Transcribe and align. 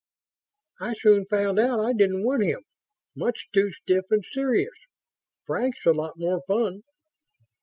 "I 0.79 0.95
soon 0.95 1.27
found 1.27 1.59
out 1.59 1.79
I 1.79 1.93
didn't 1.93 2.25
want 2.25 2.41
him 2.43 2.61
much 3.15 3.49
too 3.53 3.71
stiff 3.71 4.05
and 4.09 4.25
serious. 4.25 4.73
Frank's 5.45 5.85
a 5.85 5.91
lot 5.91 6.17
more 6.17 6.41
fun." 6.47 6.81